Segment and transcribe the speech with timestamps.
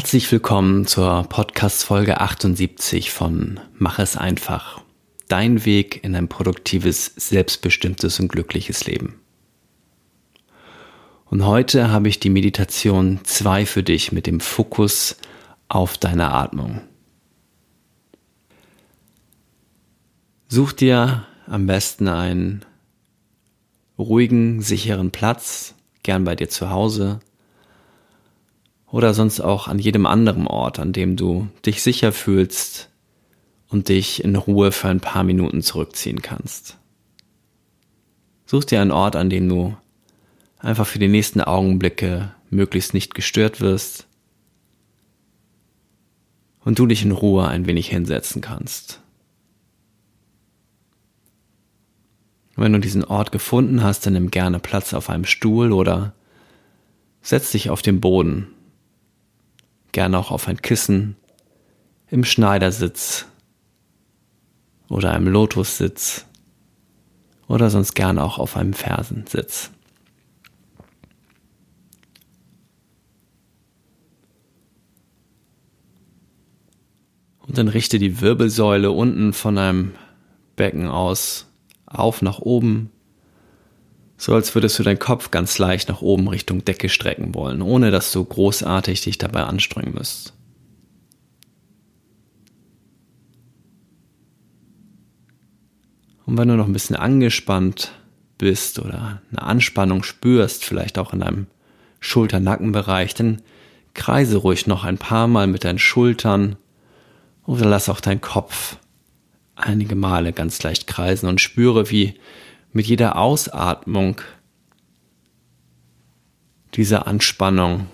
[0.00, 4.80] Herzlich willkommen zur Podcast Folge 78 von Mach es einfach.
[5.28, 9.20] Dein Weg in ein produktives, selbstbestimmtes und glückliches Leben.
[11.26, 15.18] Und heute habe ich die Meditation 2 für dich mit dem Fokus
[15.68, 16.80] auf deine Atmung.
[20.48, 22.64] Such dir am besten einen
[23.98, 27.20] ruhigen, sicheren Platz, gern bei dir zu Hause
[28.90, 32.90] oder sonst auch an jedem anderen Ort, an dem du dich sicher fühlst
[33.68, 36.76] und dich in Ruhe für ein paar Minuten zurückziehen kannst.
[38.46, 39.76] Such dir einen Ort, an dem du
[40.58, 44.06] einfach für die nächsten Augenblicke möglichst nicht gestört wirst
[46.64, 49.00] und du dich in Ruhe ein wenig hinsetzen kannst.
[52.56, 56.12] wenn du diesen Ort gefunden hast, dann nimm gerne Platz auf einem Stuhl oder
[57.22, 58.48] setz dich auf den Boden
[59.92, 61.16] gerne auch auf ein Kissen,
[62.08, 63.26] im Schneidersitz
[64.88, 66.26] oder einem Lotussitz
[67.46, 69.70] oder sonst gerne auch auf einem Fersensitz.
[77.40, 79.92] Und dann richte die Wirbelsäule unten von deinem
[80.54, 81.48] Becken aus
[81.86, 82.90] auf nach oben
[84.20, 87.90] so als würdest du deinen Kopf ganz leicht nach oben Richtung Decke strecken wollen, ohne
[87.90, 90.34] dass du großartig dich dabei anstrengen müsst.
[96.26, 97.92] Und wenn du noch ein bisschen angespannt
[98.36, 101.46] bist oder eine Anspannung spürst, vielleicht auch in deinem
[102.00, 103.40] Schulter-Nackenbereich, dann
[103.94, 106.56] kreise ruhig noch ein paar Mal mit deinen Schultern
[107.46, 108.76] oder lass auch deinen Kopf
[109.56, 112.16] einige Male ganz leicht kreisen und spüre, wie
[112.72, 114.20] mit jeder Ausatmung
[116.74, 117.88] diese Anspannung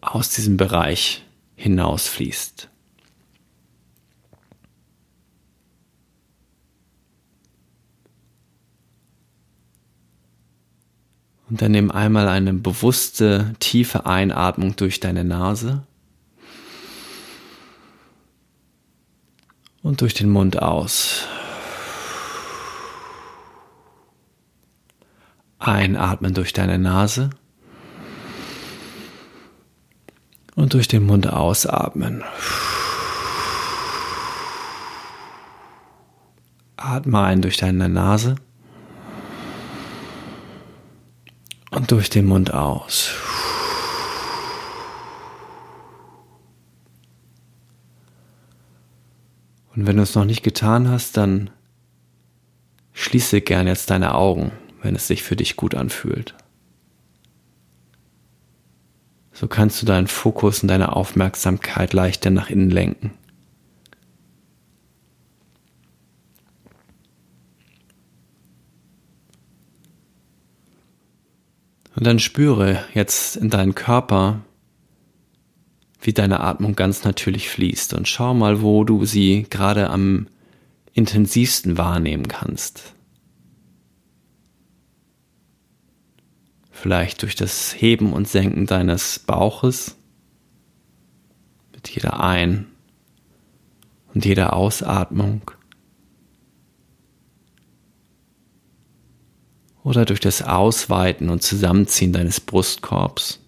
[0.00, 1.24] aus diesem Bereich
[1.56, 2.68] hinausfließt.
[11.48, 15.86] Und dann nimm einmal eine bewusste, tiefe Einatmung durch deine Nase
[19.82, 21.28] und durch den Mund aus.
[25.66, 27.30] Einatmen durch deine Nase
[30.54, 32.22] und durch den Mund ausatmen.
[36.76, 38.36] Atme ein durch deine Nase
[41.70, 43.12] und durch den Mund aus.
[49.74, 51.50] Und wenn du es noch nicht getan hast, dann
[52.94, 54.52] schließe gern jetzt deine Augen
[54.86, 56.34] wenn es sich für dich gut anfühlt.
[59.32, 63.10] So kannst du deinen Fokus und deine Aufmerksamkeit leichter nach innen lenken.
[71.96, 74.40] Und dann spüre jetzt in deinen Körper,
[76.00, 80.28] wie deine Atmung ganz natürlich fließt und schau mal, wo du sie gerade am
[80.92, 82.95] intensivsten wahrnehmen kannst.
[86.76, 89.96] Vielleicht durch das Heben und Senken deines Bauches
[91.74, 92.66] mit jeder Ein-
[94.14, 95.50] und jeder Ausatmung
[99.82, 103.40] oder durch das Ausweiten und Zusammenziehen deines Brustkorbs.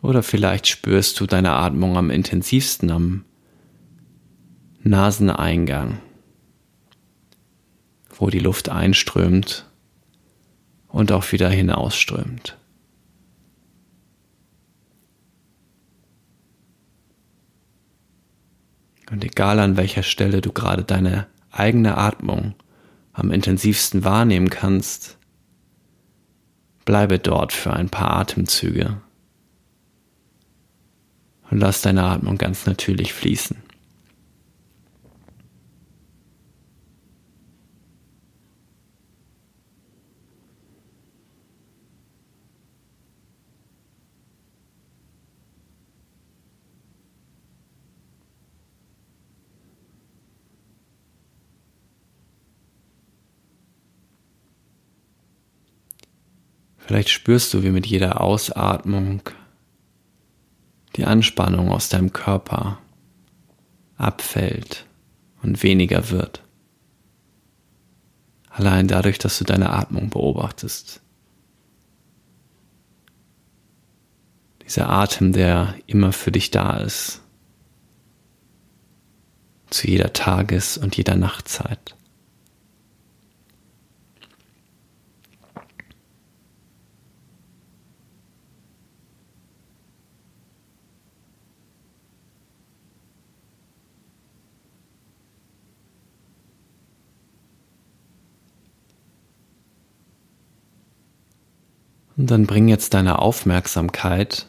[0.00, 3.24] Oder vielleicht spürst du deine Atmung am intensivsten am
[4.86, 5.98] Naseneingang,
[8.14, 9.66] wo die Luft einströmt
[10.88, 12.56] und auch wieder hinausströmt.
[19.10, 22.54] Und egal an welcher Stelle du gerade deine eigene Atmung
[23.12, 25.18] am intensivsten wahrnehmen kannst,
[26.84, 29.00] bleibe dort für ein paar Atemzüge
[31.50, 33.65] und lass deine Atmung ganz natürlich fließen.
[56.86, 59.22] Vielleicht spürst du, wie mit jeder Ausatmung
[60.94, 62.78] die Anspannung aus deinem Körper
[63.96, 64.86] abfällt
[65.42, 66.44] und weniger wird.
[68.50, 71.02] Allein dadurch, dass du deine Atmung beobachtest.
[74.64, 77.20] Dieser Atem, der immer für dich da ist.
[79.70, 81.96] Zu jeder Tages- und jeder Nachtzeit.
[102.30, 104.46] Dann bring jetzt deine Aufmerksamkeit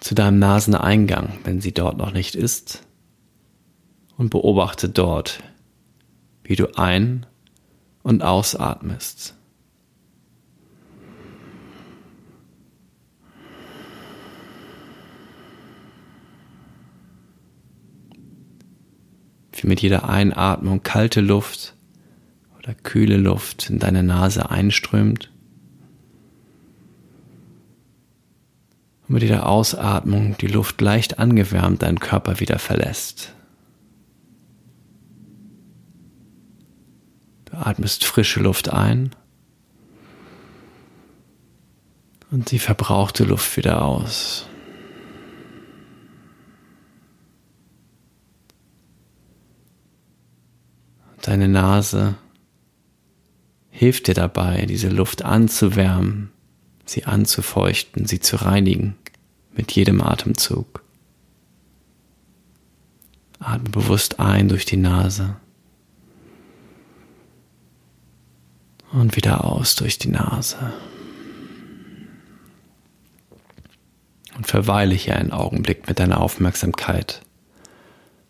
[0.00, 2.86] zu deinem Naseneingang, wenn sie dort noch nicht ist,
[4.16, 5.42] und beobachte dort,
[6.42, 7.26] wie du ein-
[8.02, 9.34] und ausatmest.
[19.52, 21.74] Wie mit jeder Einatmung kalte Luft
[22.70, 25.30] oder kühle Luft in deine Nase einströmt.
[29.02, 33.34] Und mit jeder Ausatmung die Luft leicht angewärmt deinen Körper wieder verlässt.
[37.46, 39.10] Du atmest frische Luft ein
[42.30, 44.46] und die verbrauchte Luft wieder aus.
[51.22, 52.14] Deine Nase
[53.80, 56.30] hilft dir dabei, diese Luft anzuwärmen,
[56.84, 58.94] sie anzufeuchten, sie zu reinigen
[59.56, 60.84] mit jedem Atemzug.
[63.38, 65.36] Atme bewusst ein durch die Nase
[68.92, 70.74] und wieder aus durch die Nase.
[74.36, 77.22] Und verweile hier einen Augenblick mit deiner Aufmerksamkeit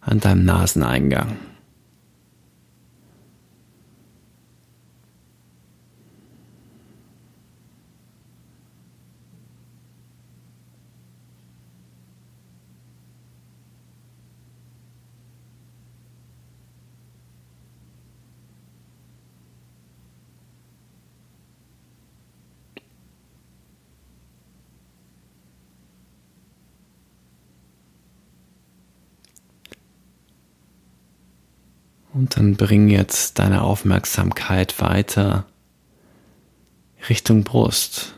[0.00, 1.36] an deinem Naseneingang.
[32.16, 35.44] Und dann bring jetzt deine Aufmerksamkeit weiter
[37.10, 38.14] Richtung Brust,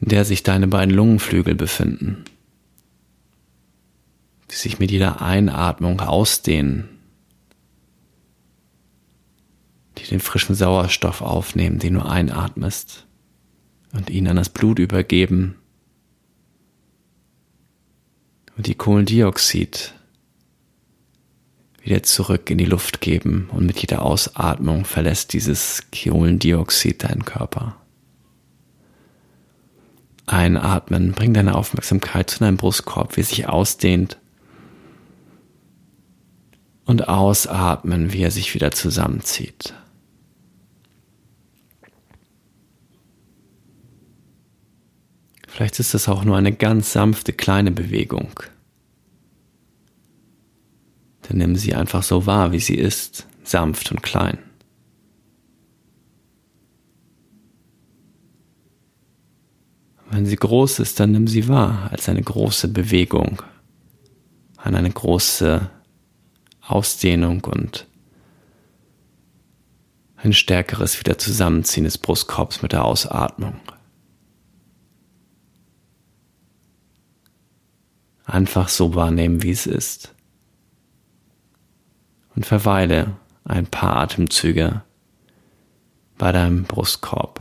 [0.00, 2.24] in der sich deine beiden Lungenflügel befinden,
[4.50, 6.88] die sich mit jeder Einatmung ausdehnen,
[9.98, 13.06] die den frischen Sauerstoff aufnehmen, den du einatmest
[13.92, 15.54] und ihn an das Blut übergeben.
[18.56, 19.95] Und die Kohlendioxid
[21.86, 27.76] wieder zurück in die Luft geben und mit jeder Ausatmung verlässt dieses Kohlendioxid deinen Körper.
[30.26, 34.18] Einatmen, bring deine Aufmerksamkeit zu deinem Brustkorb, wie es sich ausdehnt.
[36.84, 39.74] Und ausatmen, wie er sich wieder zusammenzieht.
[45.46, 48.28] Vielleicht ist das auch nur eine ganz sanfte kleine Bewegung.
[51.28, 54.38] Dann nimm sie einfach so wahr, wie sie ist, sanft und klein.
[60.10, 63.42] Wenn sie groß ist, dann nimm sie wahr als eine große Bewegung,
[64.56, 65.68] an eine große
[66.60, 67.86] Ausdehnung und
[70.16, 73.60] ein stärkeres Wiederzusammenziehen des Brustkorbs mit der Ausatmung.
[78.24, 80.15] Einfach so wahrnehmen, wie es ist
[82.36, 84.82] und verweile ein paar Atemzüge
[86.18, 87.40] bei deinem Brustkorb.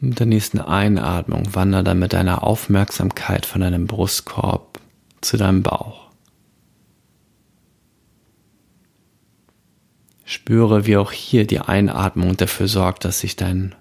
[0.00, 4.78] Mit der nächsten Einatmung wandere dann mit deiner Aufmerksamkeit von deinem Brustkorb
[5.20, 6.08] zu deinem Bauch.
[10.24, 13.74] Spüre, wie auch hier die Einatmung dafür sorgt, dass sich dein,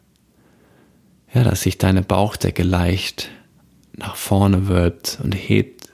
[1.33, 3.29] ja, dass sich deine Bauchdecke leicht
[3.93, 5.89] nach vorne wölbt und hebt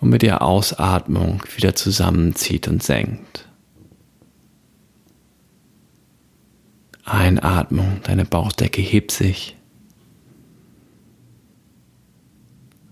[0.00, 3.48] und mit der Ausatmung wieder zusammenzieht und senkt.
[7.04, 9.56] Einatmung, deine Bauchdecke hebt sich.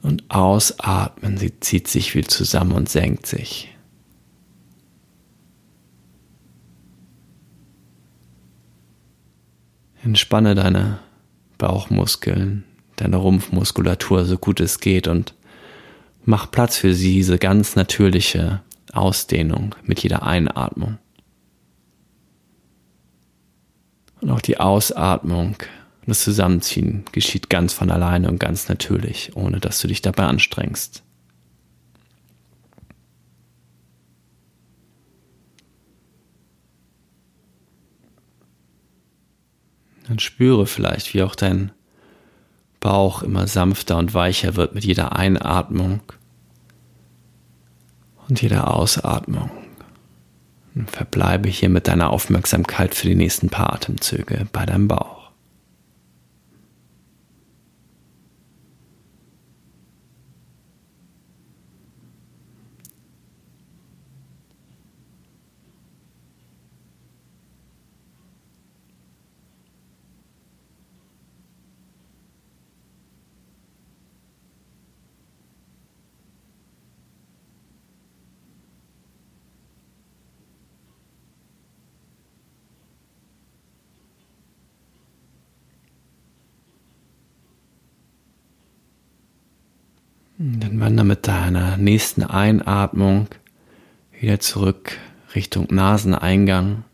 [0.02, 3.75] Und ausatmen, sie zieht sich wieder zusammen und senkt sich.
[10.02, 11.00] Entspanne deine
[11.59, 12.64] Bauchmuskeln,
[12.97, 15.35] deine Rumpfmuskulatur so gut es geht und
[16.25, 18.62] mach Platz für sie, diese ganz natürliche
[18.93, 20.99] Ausdehnung mit jeder Einatmung.
[24.20, 25.56] Und auch die Ausatmung
[26.00, 30.24] und das Zusammenziehen geschieht ganz von alleine und ganz natürlich, ohne dass du dich dabei
[30.24, 31.02] anstrengst.
[40.08, 41.70] Dann spüre vielleicht, wie auch dein
[42.80, 46.00] Bauch immer sanfter und weicher wird mit jeder Einatmung
[48.28, 49.50] und jeder Ausatmung.
[50.87, 55.19] Verbleibe hier mit deiner Aufmerksamkeit für die nächsten paar Atemzüge bei deinem Bauch.
[90.42, 93.28] Dann wander mit deiner nächsten Einatmung
[94.18, 94.97] wieder zurück
[95.35, 96.85] Richtung Naseneingang.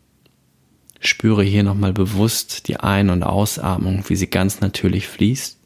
[0.99, 5.57] Spüre hier nochmal bewusst die Ein- und Ausatmung, wie sie ganz natürlich fließt.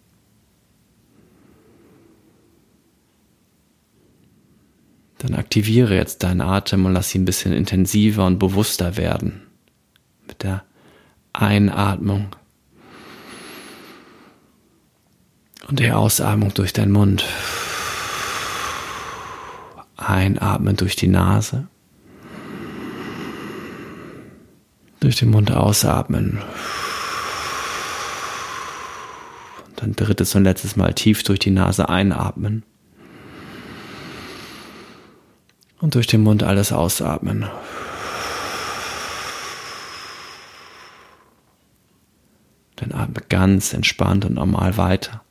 [5.18, 9.42] Dann aktiviere jetzt deinen Atem und lass ihn ein bisschen intensiver und bewusster werden.
[10.28, 10.64] Mit der
[11.34, 12.28] Einatmung
[15.68, 17.26] und der Ausatmung durch deinen Mund.
[20.02, 21.68] Einatmen durch die Nase.
[25.00, 26.42] Durch den Mund ausatmen.
[29.68, 32.64] Und dann drittes und letztes Mal tief durch die Nase einatmen.
[35.80, 37.50] Und durch den Mund alles ausatmen.
[42.76, 45.24] Dann atme ganz entspannt und normal weiter.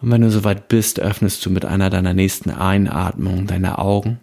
[0.00, 4.18] Und wenn du soweit bist, öffnest du mit einer deiner nächsten Einatmungen deine Augen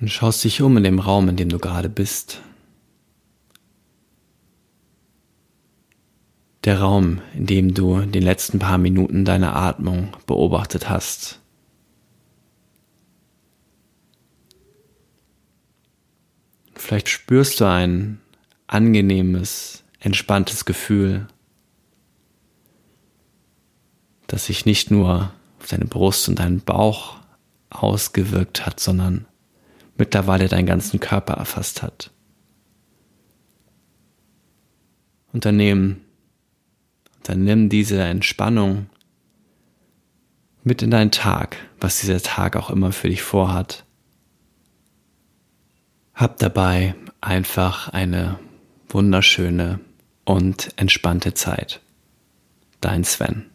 [0.00, 2.42] und schaust dich um in dem Raum, in dem du gerade bist.
[6.64, 11.40] Der Raum, in dem du in den letzten paar Minuten deine Atmung beobachtet hast.
[16.74, 18.20] Vielleicht spürst du ein
[18.66, 21.26] angenehmes, entspanntes Gefühl
[24.26, 27.16] das sich nicht nur auf deine Brust und deinen Bauch
[27.70, 29.26] ausgewirkt hat, sondern
[29.96, 32.10] mittlerweile deinen ganzen Körper erfasst hat.
[35.32, 36.00] Und dann nimm,
[37.22, 38.86] dann nimm diese Entspannung
[40.62, 43.84] mit in deinen Tag, was dieser Tag auch immer für dich vorhat.
[46.14, 48.38] Hab dabei einfach eine
[48.88, 49.80] wunderschöne
[50.24, 51.80] und entspannte Zeit.
[52.80, 53.46] Dein Sven.